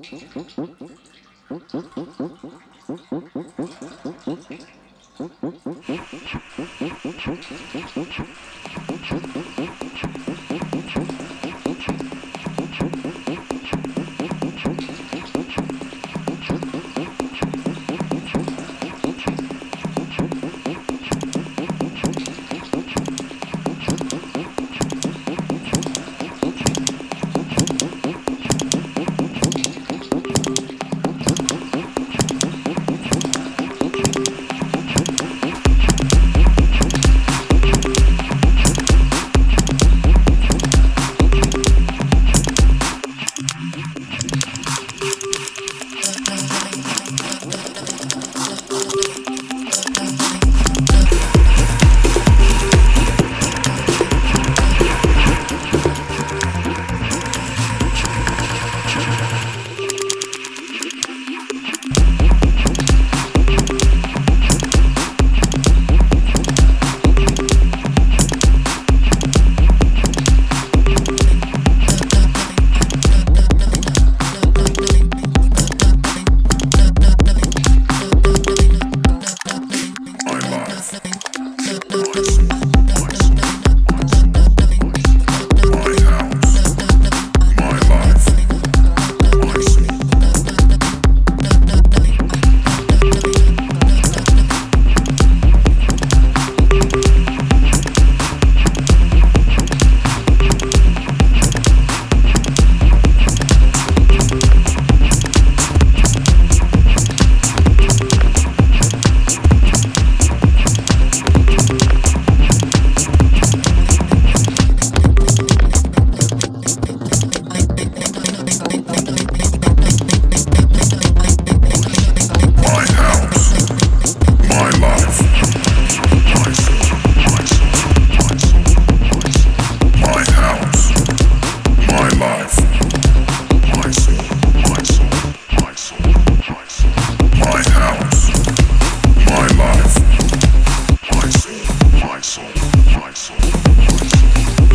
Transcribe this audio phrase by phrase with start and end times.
[0.00, 2.26] Mm-hmm.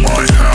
[0.07, 0.54] my house.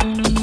[0.00, 0.37] Mm-hmm.